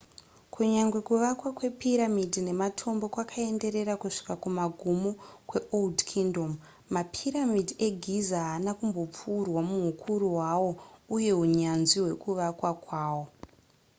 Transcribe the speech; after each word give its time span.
kunyangwe 0.53 0.99
kuvakwa 1.07 1.49
kwepiramidhi 1.57 2.39
nematombo 2.47 3.05
kwakaenderera 3.13 3.93
kusvika 4.01 4.33
kumagumo 4.43 5.11
kweold 5.49 5.97
kingdom 6.09 6.51
mapiramidhi 6.93 7.73
egiza 7.87 8.37
haana 8.47 8.71
kumbopfuurwa 8.77 9.61
muhukuru 9.69 10.25
hwawo 10.35 10.71
uye 11.15 11.31
hunyanzvi 11.39 11.97
hwekuvakwa 12.03 12.71
kwawo 12.85 13.23